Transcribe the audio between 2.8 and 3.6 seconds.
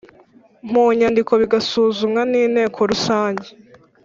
rusange